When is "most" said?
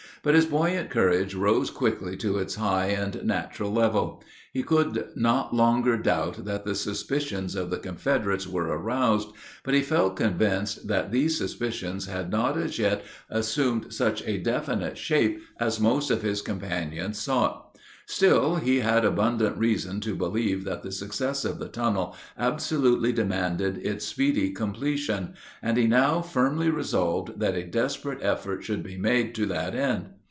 15.79-16.11